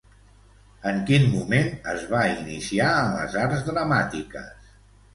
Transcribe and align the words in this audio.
En 0.91 0.97
quin 1.09 1.27
moment 1.33 1.69
es 1.93 2.07
va 2.15 2.23
iniciar 2.39 2.91
en 3.05 3.15
les 3.21 3.39
arts 3.47 3.67
dramàtiques? 3.73 4.79